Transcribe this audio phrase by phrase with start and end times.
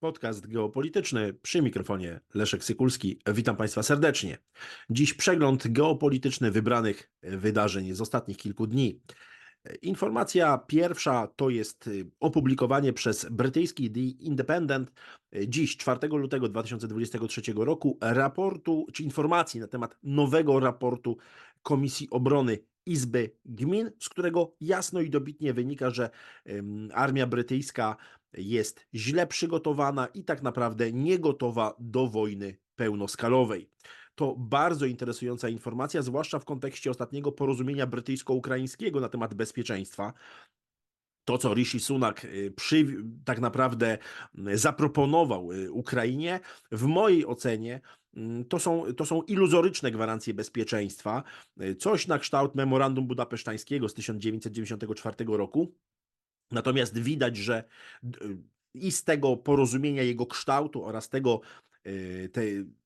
[0.00, 3.20] Podcast geopolityczny przy mikrofonie Leszek Sykulski.
[3.34, 4.38] Witam Państwa serdecznie.
[4.90, 9.00] Dziś przegląd geopolityczny wybranych wydarzeń z ostatnich kilku dni.
[9.82, 11.90] Informacja pierwsza to jest
[12.20, 14.92] opublikowanie przez brytyjski The Independent
[15.46, 21.16] dziś, 4 lutego 2023 roku, raportu czy informacji na temat nowego raportu
[21.62, 26.10] Komisji Obrony Izby Gmin, z którego jasno i dobitnie wynika, że
[26.94, 27.96] armia brytyjska
[28.32, 33.70] jest źle przygotowana i tak naprawdę nie gotowa do wojny pełnoskalowej.
[34.14, 40.12] To bardzo interesująca informacja, zwłaszcza w kontekście ostatniego porozumienia brytyjsko-ukraińskiego na temat bezpieczeństwa.
[41.24, 42.86] To, co Rishi Sunak y, przy,
[43.24, 43.98] tak naprawdę
[44.48, 46.40] y, zaproponował y, Ukrainie,
[46.72, 47.80] w mojej ocenie
[48.48, 51.22] to są, to są iluzoryczne gwarancje bezpieczeństwa.
[51.78, 55.74] Coś na kształt memorandum budapesztańskiego z 1994 roku,
[56.50, 57.64] Natomiast widać, że
[58.74, 61.40] i z tego porozumienia jego kształtu oraz tego,
[62.32, 62.42] te,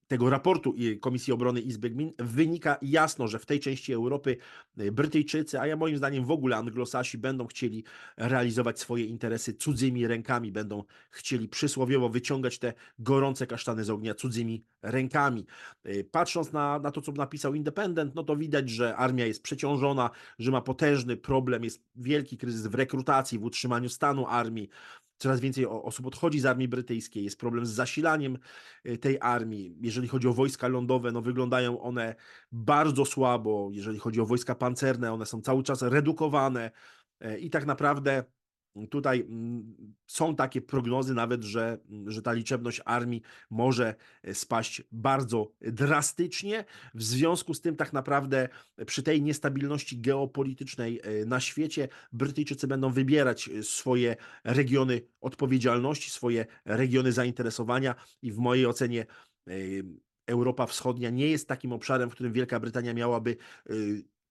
[0.09, 4.37] tego raportu Komisji Obrony Izby Gmin wynika jasno, że w tej części Europy
[4.81, 7.85] y, Brytyjczycy, a ja moim zdaniem w ogóle anglosasi będą chcieli
[8.17, 14.65] realizować swoje interesy cudzymi rękami, będą chcieli przysłowiowo wyciągać te gorące kasztany z ognia cudzymi
[14.83, 15.47] rękami.
[15.87, 20.11] Y, patrząc na, na to, co napisał Independent, no to widać, że armia jest przeciążona,
[20.39, 24.69] że ma potężny problem, jest wielki kryzys w rekrutacji, w utrzymaniu stanu armii,
[25.19, 28.39] Coraz więcej osób odchodzi z armii brytyjskiej, jest problem z zasilaniem
[28.87, 29.77] y, tej armii.
[29.81, 32.15] Jeżeli chodzi o wojska lądowe, no wyglądają one
[32.53, 33.69] bardzo słabo.
[33.73, 36.71] Jeżeli chodzi o wojska pancerne, one są cały czas redukowane
[37.21, 38.25] e, i tak naprawdę
[38.91, 45.53] Tutaj mm, są takie prognozy nawet, że, że ta liczebność armii może e, spaść bardzo
[45.61, 46.65] drastycznie.
[46.95, 48.49] W związku z tym, tak naprawdę,
[48.87, 56.47] przy tej niestabilności geopolitycznej e, na świecie, Brytyjczycy będą wybierać e, swoje regiony odpowiedzialności, swoje
[56.65, 59.07] regiony zainteresowania, i w mojej ocenie
[60.27, 63.37] Europa Wschodnia nie jest takim obszarem, w którym Wielka Brytania miałaby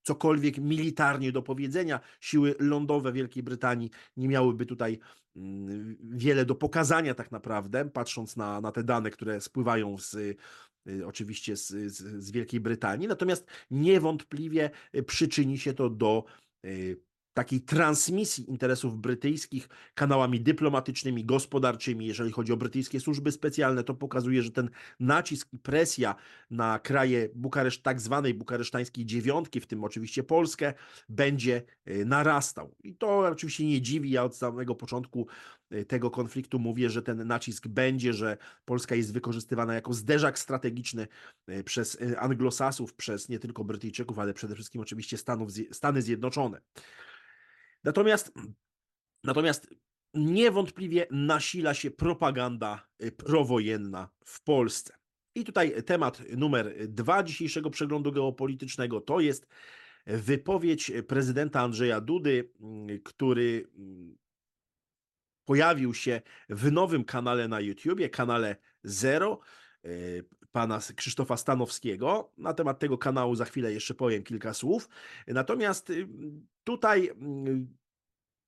[0.04, 2.00] cokolwiek militarnie do powiedzenia.
[2.22, 5.00] Siły lądowe Wielkiej Brytanii nie miałyby tutaj
[5.36, 10.38] mm, wiele do pokazania tak naprawdę, patrząc na, na te dane, które spływają z, y,
[11.06, 13.08] oczywiście z, z, z Wielkiej Brytanii.
[13.08, 14.70] Natomiast niewątpliwie
[15.08, 16.24] przyczyni się to do
[16.66, 17.02] y,
[17.34, 24.44] takiej transmisji interesów brytyjskich kanałami dyplomatycznymi, gospodarczymi, jeżeli chodzi o brytyjskie służby specjalne, to pokazuje,
[24.44, 26.16] że ten nacisk i presja
[26.52, 30.74] na kraje Bukareszt, tak zwanej bukaresztańskiej dziewiątki, w tym oczywiście Polskę,
[31.10, 32.76] będzie y, narastał.
[32.84, 35.28] I to oczywiście nie dziwi, ja od samego początku
[35.74, 41.08] y, tego konfliktu mówię, że ten nacisk będzie, że Polska jest wykorzystywana jako zderzak strategiczny
[41.50, 46.62] y, przez anglosasów, przez nie tylko Brytyjczyków, ale przede wszystkim oczywiście Stanów, Stany Zjednoczone.
[47.84, 48.34] Natomiast,
[49.24, 49.70] natomiast
[50.14, 54.94] niewątpliwie nasila się propaganda y, prowojenna w Polsce.
[55.36, 59.48] I tutaj temat numer dwa dzisiejszego przeglądu geopolitycznego to jest
[60.06, 64.18] wypowiedź prezydenta Andrzeja Dudy, mm, który mm,
[65.46, 69.40] pojawił się w nowym kanale na YouTubie, kanale Zero,
[69.86, 72.32] y, pana Krzysztofa Stanowskiego.
[72.38, 74.90] Na temat tego kanału za chwilę jeszcze powiem kilka słów.
[75.28, 76.08] Natomiast y,
[76.64, 77.68] tutaj mm,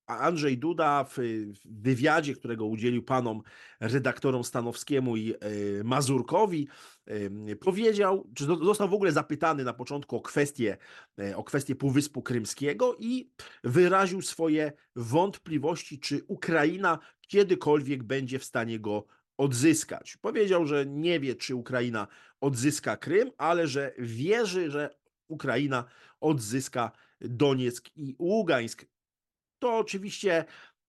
[0.07, 1.17] Andrzej Duda w
[1.66, 3.41] wywiadzie, którego udzielił panom
[3.79, 5.38] redaktorom Stanowskiemu i e,
[5.83, 6.67] Mazurkowi,
[7.59, 10.77] powiedział, czy został w ogóle zapytany na początku o kwestię,
[11.35, 13.29] o kwestię Półwyspu Krymskiego i
[13.63, 19.05] wyraził swoje wątpliwości, czy Ukraina kiedykolwiek będzie w stanie go
[19.38, 20.18] odzyskać.
[20.18, 22.07] Powiedział, że nie wie, czy Ukraina
[22.41, 24.96] odzyska Krym, ale że wierzy, że
[25.28, 25.85] Ukraina
[26.19, 26.91] odzyska
[27.22, 28.85] Donieck i Ługańsk.
[29.59, 30.46] To oczywiście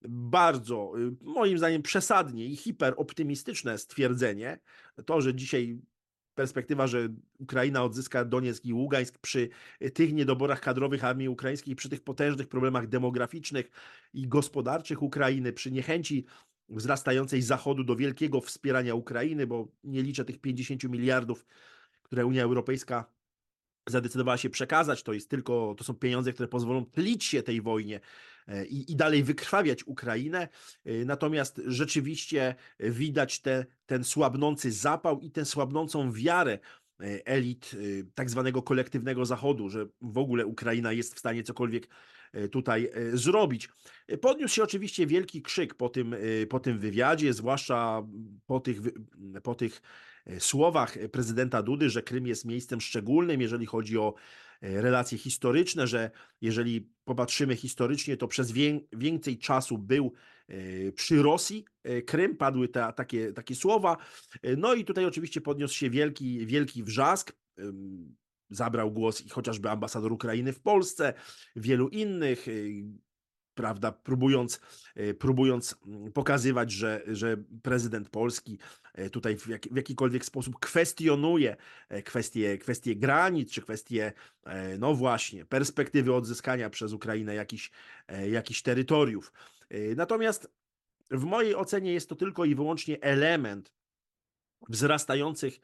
[0.08, 4.58] bardzo, y, moim zdaniem, przesadnie i hiperoptymistyczne stwierdzenie.
[5.06, 5.78] To, że dzisiaj
[6.34, 7.08] perspektywa, że
[7.38, 9.48] Ukraina odzyska Donieck i Ługańsk przy
[9.94, 13.70] tych niedoborach kadrowych armii ukraińskiej, przy tych potężnych problemach demograficznych
[14.12, 16.24] i gospodarczych Ukrainy, przy niechęci
[16.68, 21.46] wzrastającej Zachodu do wielkiego wspierania Ukrainy, bo nie liczę tych 50 miliardów,
[22.02, 23.16] które Unia Europejska
[23.86, 28.00] zadecydowała się przekazać, to jest tylko, to są pieniądze, które pozwolą tlić się tej wojnie
[28.48, 30.48] e, i, i dalej wykrwawiać Ukrainę.
[30.84, 36.58] E, natomiast rzeczywiście widać te, ten słabnący zapał i tę słabnącą wiarę
[37.00, 37.76] e, elit
[38.14, 41.88] tak zwanego kolektywnego Zachodu, że w ogóle Ukraina jest w stanie cokolwiek
[42.52, 43.68] tutaj zrobić.
[44.20, 46.14] Podniósł się oczywiście wielki krzyk po tym,
[46.50, 48.06] po tym wywiadzie, zwłaszcza
[48.46, 48.80] po tych,
[49.42, 49.82] po tych
[50.38, 54.14] słowach prezydenta Dudy, że Krym jest miejscem szczególnym, jeżeli chodzi o
[54.62, 56.10] e, relacje historyczne, że
[56.40, 60.12] jeżeli popatrzymy historycznie, to przez wię, więcej czasu był
[60.48, 63.96] e, przy Rosji e, Krym, padły te, takie, takie słowa.
[64.42, 67.32] E, No i tutaj oczywiście podniósł się wielki, wielki wrzask.
[68.50, 71.14] Zabrał głos i chociażby ambasador Ukrainy w Polsce,
[71.56, 72.84] wielu innych, y,
[73.54, 74.60] prawda, próbując,
[74.96, 78.58] y, próbując mm, pokazywać, że, że prezydent Polski
[78.98, 81.56] y, tutaj w, jak, w jakikolwiek sposób kwestionuje
[82.04, 84.12] kwestie, kwestie granic, czy kwestie,
[84.78, 87.70] no właśnie, perspektywy odzyskania przez Ukrainę jakichś,
[88.30, 89.32] jakichś terytoriów.
[89.96, 90.50] Natomiast
[91.10, 93.72] w mojej ocenie jest to tylko i wyłącznie element
[94.68, 95.60] wzrastających,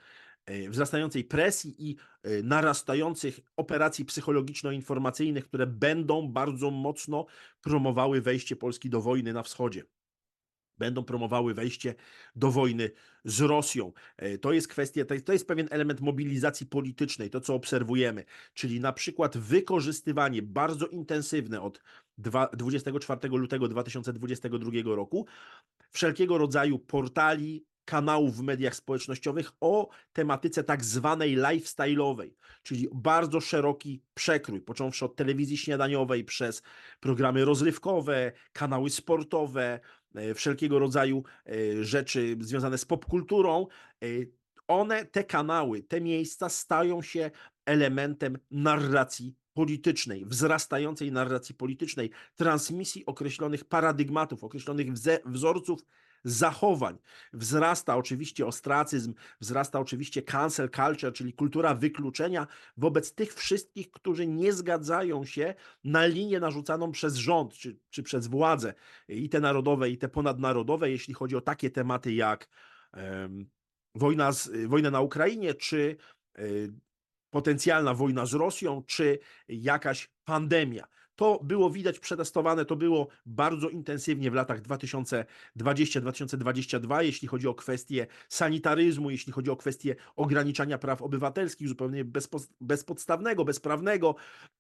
[0.69, 7.27] wzrastającej presji i e, narastających operacji psychologiczno-informacyjnych, które będą bardzo mocno
[7.61, 9.85] promowały wejście Polski do wojny na wschodzie.
[10.79, 11.95] Będą promowały wejście
[12.37, 12.91] do wojny
[13.25, 13.93] z Rosją.
[14.17, 18.25] E, To jest kwestia, to jest- pewien element mobilizacji politycznej, to co obserwujemy,
[18.55, 21.83] czyli na przykład wykorzystywanie bardzo intensywne od
[22.19, 25.27] dwa- 24 lutego 2022 roku
[25.91, 32.31] wszelkiego rodzaju portali, kanałów w mediach społecznościowych o tematyce tak zwanej lifestyle'owej,
[32.63, 36.63] czyli bardzo szeroki przekrój, począwszy od telewizji śniadaniowej przez
[37.01, 39.81] programy rozrywkowe, kanały sportowe,
[40.15, 43.67] e, wszelkiego rodzaju e, rzeczy związane z popkulturą.
[44.03, 44.07] e,
[44.69, 47.31] One, te kanały, te miejsca stają się
[47.67, 54.93] elementem narracji politycznej, wzrastającej narracji politycznej, transmisji określonych paradygmatów, określonych
[55.25, 55.85] wzorców
[56.25, 56.99] zachowań.
[57.33, 62.47] Wzrasta oczywiście ostracyzm, wzrasta oczywiście cancel culture, czyli kultura wykluczenia
[62.77, 65.55] wobec tych wszystkich, którzy nie zgadzają się
[65.85, 68.75] na linię narzucaną przez rząd czy, czy przez władze,
[69.09, 72.49] i te narodowe, i te ponadnarodowe, jeśli chodzi o takie tematy jak
[72.93, 73.51] em,
[73.95, 75.97] wojna, z, wojna na Ukrainie, czy
[76.39, 76.73] y,
[77.31, 80.87] potencjalna wojna z Rosją, czy jakaś pandemia.
[81.17, 88.07] To było widać przetestowane, to było bardzo intensywnie w latach 2020-2022, jeśli chodzi o kwestie
[88.29, 92.05] sanitaryzmu, jeśli chodzi o kwestie ograniczania praw obywatelskich, zupełnie
[92.61, 94.15] bezpodstawnego, bezprawnego,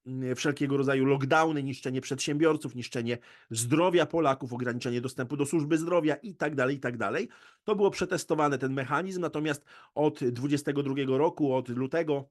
[0.06, 3.18] mm, wszelkiego rodzaju lockdowny, niszczenie przedsiębiorców, niszczenie
[3.50, 7.28] zdrowia Polaków, ograniczenie dostępu do służby zdrowia i tak dalej, i tak dalej.
[7.64, 9.64] To było przetestowane ten mechanizm, natomiast
[9.94, 12.28] od 22 roku, od lutego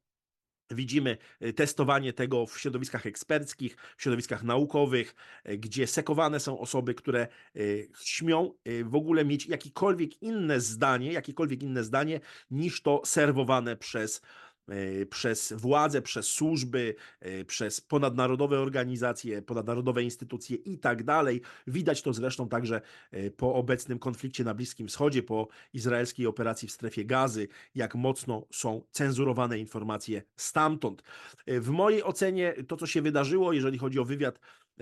[0.71, 5.15] Widzimy y, testowanie tego w środowiskach eksperckich, w środowiskach naukowych,
[5.49, 8.53] y, gdzie sekowane są osoby, które y, śmią
[8.83, 12.19] w ogóle mieć jakiekolwiek inne zdanie, jakiekolwiek inne zdanie
[12.51, 14.21] niż to serwowane przez,
[15.09, 16.95] przez władze, przez służby,
[17.25, 21.41] y, przez ponadnarodowe organizacje, ponadnarodowe instytucje i tak dalej.
[21.67, 22.81] Widać to zresztą także
[23.13, 28.47] y, po obecnym konflikcie na Bliskim Wschodzie, po izraelskiej operacji w strefie gazy, jak mocno
[28.51, 31.03] są cenzurowane informacje stamtąd.
[31.47, 34.39] W mojej ocenie to, co się wydarzyło, jeżeli chodzi o wywiad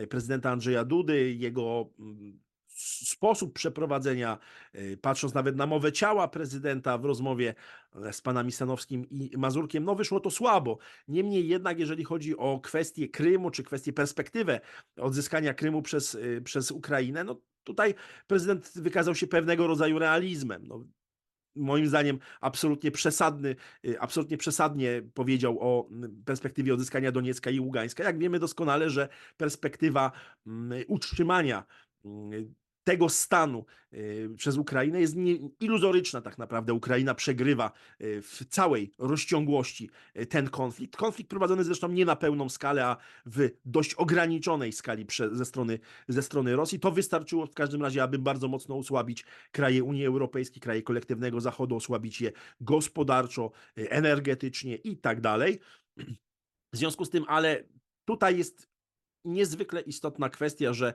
[0.09, 2.39] prezydenta Andrzeja Dudy, jego mm,
[2.81, 4.37] sposób przeprowadzenia,
[4.73, 7.55] e, patrząc nawet na mowę ciała prezydenta w rozmowie
[7.95, 10.77] e, z panami Stanowskim i Mazurkiem, no wyszło to słabo.
[11.07, 14.61] Niemniej jednak, jeżeli chodzi o kwestię Krymu, czy kwestię perspektywę
[14.97, 17.93] odzyskania Krymu przez, e, przez Ukrainę, no tutaj
[18.27, 20.67] prezydent wykazał się pewnego rodzaju realizmem.
[20.67, 20.83] No,
[21.55, 23.55] moim zdaniem absolutnie przesadny,
[23.99, 25.89] absolutnie przesadnie powiedział o
[26.25, 28.03] perspektywie odzyskania Doniecka i Ługańska.
[28.03, 30.11] Jak wiemy doskonale, że perspektywa
[30.87, 31.63] utrzymania
[32.89, 35.15] tego stanu y, przez Ukrainę jest
[35.59, 36.73] iluzoryczna tak naprawdę.
[36.73, 40.95] Ukraina przegrywa y, w całej rozciągłości y, ten konflikt.
[40.95, 46.21] Konflikt prowadzony zresztą nie na pełną skalę, a w dość ograniczonej skali ze, strony, ze
[46.21, 46.79] strony Rosji.
[46.79, 51.75] To wystarczyło w każdym razie, aby bardzo mocno osłabić kraje Unii Europejskiej, kraje kolektywnego Zachodu,
[51.75, 52.31] osłabić je
[52.61, 55.59] gospodarczo, energetycznie i tak dalej.
[56.73, 57.63] W związku z tym, ale
[58.05, 58.69] tutaj jest
[59.25, 60.93] niezwykle istotna kwestia, że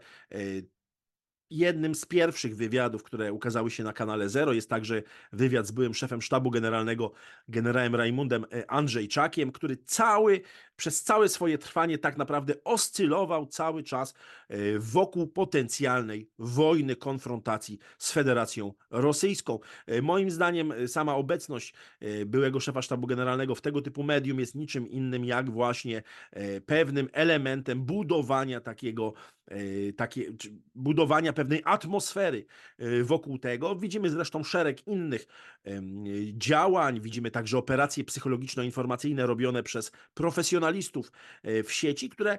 [1.54, 5.94] jednym z pierwszych wywiadów, które ukazały się na kanale Zero, jest także wywiad z byłym
[5.94, 7.12] szefem sztabu generalnego,
[7.48, 10.40] generałem Rajmundem e, Andrzejczakiem, który cały,
[10.76, 14.14] przez całe swoje trwanie tak naprawdę oscylował cały czas
[14.48, 19.58] e, wokół potencjalnej wojny, konfrontacji z Federacją Rosyjską.
[19.86, 21.74] E, Moim zdaniem e, sama obecność
[22.26, 26.02] byłego szefa sztabu generalnego w tego typu medium jest niczym innym jak właśnie
[26.66, 29.12] pewnym elementem budowania takiego
[29.96, 30.32] takie,
[30.74, 32.46] budowania pewnej atmosfery
[33.02, 33.76] wokół tego.
[33.76, 35.26] Widzimy zresztą szereg innych
[36.32, 42.38] działań, widzimy także operacje psychologiczno-informacyjne robione przez profesjonalistów e, w sieci, które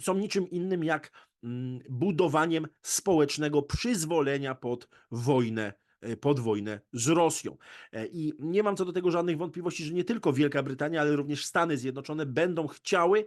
[0.00, 1.10] są niczym innym jak
[1.44, 7.56] mm, budowaniem społecznego przyzwolenia pod wojnę e, pod wojnę z Rosją.
[7.92, 11.16] E, I nie mam co do tego żadnych wątpliwości, że nie tylko Wielka Brytania, ale
[11.16, 13.26] również Stany Zjednoczone będą chciały,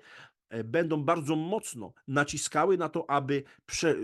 [0.64, 3.96] będą bardzo mocno naciskały na to, aby prze,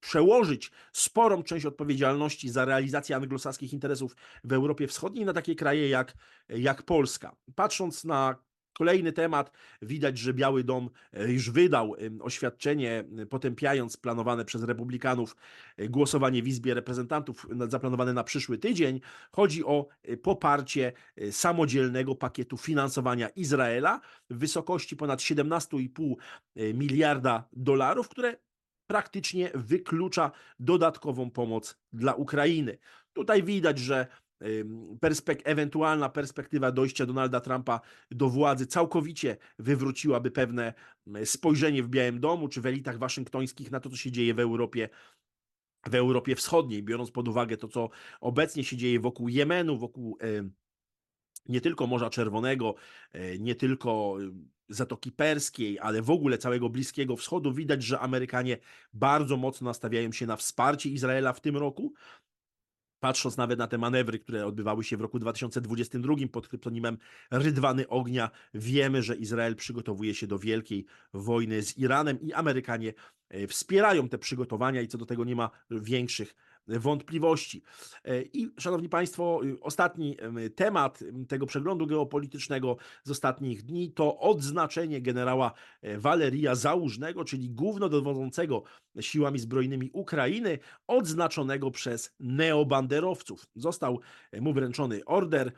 [0.00, 6.14] przełożyć sporą część odpowiedzialności za realizację anglosaskich interesów w Europie Wschodniej na takie kraje jak,
[6.48, 7.36] jak Polska.
[7.54, 9.50] Patrząc na kolejny temat,
[9.82, 15.36] widać, że Biały Dom e, już wydał em, oświadczenie e, potępiając planowane przez republikanów
[15.76, 19.00] e, głosowanie w Izbie Reprezentantów zaplanowane na przyszły tydzień.
[19.32, 24.00] Chodzi o e, poparcie e, samodzielnego pakietu finansowania Izraela
[24.30, 26.14] w wysokości ponad 17,5
[26.74, 28.36] miliarda dolarów, które
[28.86, 32.78] praktycznie wyklucza dodatkową pomoc dla Ukrainy.
[33.12, 34.06] Tutaj widać, że
[35.00, 40.74] perspek ewentualna perspektywa dojścia Donalda Trumpa do władzy całkowicie wywróciłaby pewne
[41.24, 44.88] spojrzenie w Białym Domu czy w elitach waszyngtońskich na to, co się dzieje w Europie.
[45.86, 47.90] W Europie Wschodniej, biorąc pod uwagę to, co
[48.20, 50.18] obecnie się dzieje wokół Jemenu, wokół
[51.48, 52.74] nie tylko Morza Czerwonego,
[53.12, 54.32] e, nie tylko y,
[54.68, 58.58] Zatoki Perskiej, ale w ogóle całego Bliskiego Wschodu, widać, że Amerykanie
[58.92, 61.92] bardzo mocno nastawiają się na wsparcie Izraela w tym roku.
[63.00, 66.98] Patrząc nawet na te manewry, które odbywały się w roku 2022 pod kryptonimem
[67.30, 72.94] Rydwany Ognia, wiemy, że Izrael przygotowuje się do wielkiej wojny z Iranem i Amerykanie
[73.28, 76.34] e, wspierają te przygotowania i co do tego nie ma większych
[76.68, 77.62] wątpliwości.
[78.04, 83.92] E, I szanowni Państwo, y, ostatni em, temat em, tego przeglądu geopolitycznego z ostatnich dni
[83.92, 88.62] to odznaczenie generała e, Waleria Załużnego, czyli głównodowodzącego
[89.00, 93.46] siłami zbrojnymi Ukrainy, odznaczonego przez neobanderowców.
[93.54, 94.00] Został
[94.32, 95.52] e, mu wręczony order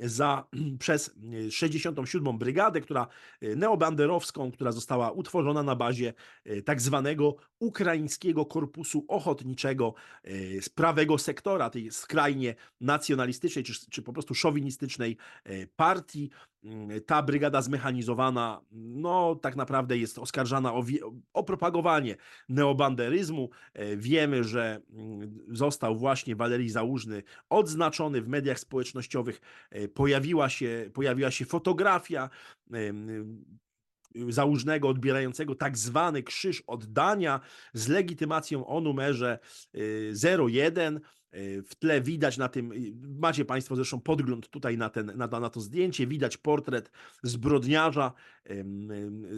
[0.00, 0.46] za,
[0.78, 1.14] przez
[1.46, 2.38] e, 67.
[2.38, 3.06] Brygadę, która
[3.40, 9.94] e, neobanderowską, która została utworzona na bazie e, tak zwanego ukraińskiego korpusu ochotniczego
[10.24, 16.30] e, z prawego sektora, tej skrajnie nacjonalistycznej czy, czy po prostu szowinistycznej e, partii.
[16.64, 20.84] Mm, Ta brygada zmechanizowana, no tak naprawdę jest oskarżana o,
[21.32, 22.16] o propagowanie
[22.48, 23.50] neobanderyzmu.
[23.74, 29.40] E, Wiemy, że mm, został właśnie Walerii Załużny odznaczony w mediach społecznościowych.
[29.70, 32.30] E, Pojawiła się, pojawiła się fotografia
[32.72, 33.44] em,
[34.28, 37.40] Załużnego odbierającego tak zwany krzyż oddania
[37.72, 39.38] z legitymacją o numerze
[39.74, 40.12] y,
[40.48, 41.00] 01.
[41.36, 45.26] Y, W tle widać na tym, y, macie Państwo zresztą podgląd tutaj na, ten, na,
[45.26, 46.90] na to zdjęcie, widać portret
[47.22, 48.12] zbrodniarza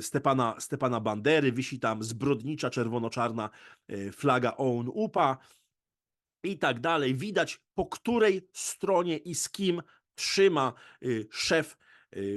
[0.00, 3.50] Stepana, Stepana Bandery, wisi tam zbrodnicza czerwono-czarna
[3.90, 5.38] y, flaga OUN UPA
[6.44, 7.16] i tak dalej.
[7.16, 9.82] Widać po której stronie i z kim
[10.14, 10.72] trzyma
[11.30, 11.78] szef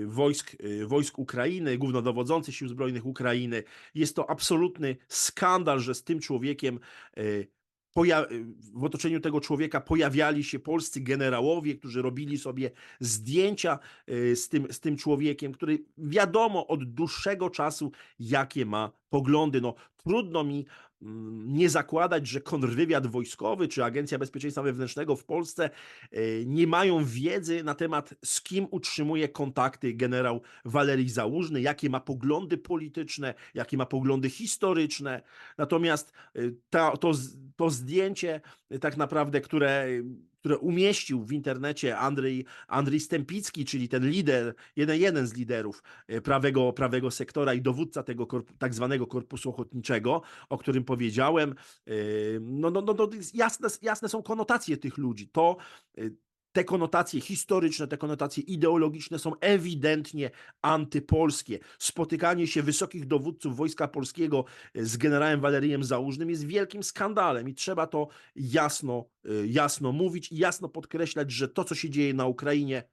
[0.05, 0.55] wojsk,
[0.87, 3.63] wojsk Ukrainy, głównodowodzący sił zbrojnych Ukrainy.
[3.95, 6.79] Jest to absolutny skandal, że z tym człowiekiem
[8.73, 13.79] w otoczeniu tego człowieka pojawiali się polscy generałowie, którzy robili sobie zdjęcia
[14.09, 19.61] y, z tym, z tym człowiekiem, który wiadomo od dłuższego czasu, jakie ma poglądy.
[19.61, 20.65] No, trudno mi
[21.01, 25.69] nie zakładać, że kontrwywiad wojskowy czy Agencja Bezpieczeństwa Wewnętrznego w Polsce
[26.13, 31.99] y, nie mają wiedzy na temat, z kim utrzymuje kontakty generał Walerii Załużny, jakie ma
[31.99, 35.21] poglądy polityczne, jakie ma poglądy historyczne.
[35.57, 36.13] Natomiast
[36.69, 37.11] ta, to,
[37.55, 38.41] to zdjęcie,
[38.81, 39.87] tak naprawdę, które,
[40.39, 46.21] które umieścił w internecie Andrzej, Andrzej Stępicki, czyli ten lider, jeden, jeden z liderów y,
[46.21, 48.27] prawego, prawego sektora i dowódca tego
[48.59, 51.55] tak zwanego korpusu ochotniczego, o którym powiedziałem,
[51.89, 55.27] y, no, no, no, no jasne, jasne są konotacje tych ludzi.
[55.27, 55.57] To
[55.97, 56.15] y,
[56.51, 61.59] te konotacje historyczne, te konotacje ideologiczne są ewidentnie antypolskie.
[61.79, 67.53] Spotykanie się wysokich dowódców Wojska Polskiego e, z generałem Walerijem Załużnym jest wielkim skandalem i
[67.53, 72.25] trzeba to jasno, y, jasno mówić i jasno podkreślać, że to, co się dzieje na
[72.25, 72.83] Ukrainie,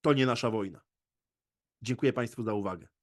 [0.00, 0.80] to nie nasza wojna.
[1.82, 2.97] Dziękuję Państwu za uwagę.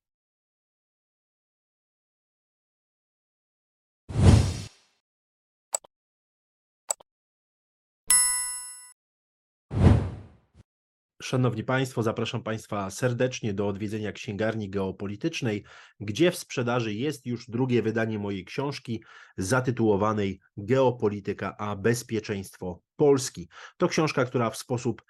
[11.26, 15.64] Szanowni Państwo, zapraszam Państwa serdecznie do odwiedzenia księgarni geopolitycznej,
[16.00, 19.04] gdzie w sprzedaży jest już drugie wydanie mojej książki
[19.38, 23.50] zatytułowanej Geopolityka a bezpieczeństwo Polski.
[23.78, 25.04] To książka, która w sposób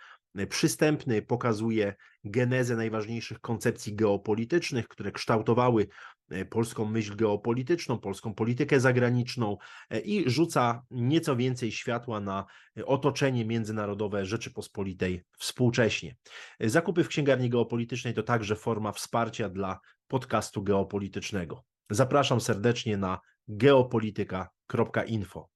[0.50, 5.88] przystępny pokazuje genezę najważniejszych koncepcji geopolitycznych, które kształtowały
[6.50, 9.58] polską myśl geopolityczną, polską politykę zagraniczną
[9.90, 12.46] e, i rzuca nieco więcej światła na
[12.78, 16.16] e, otoczenie międzynarodowe Rzeczypospolitej współcześnie.
[16.60, 21.64] E, Zakupy w księgarni geopolitycznej to także forma wsparcia dla podcastu geopolitycznego.
[21.90, 25.55] Zapraszam serdecznie na geopolityka.info.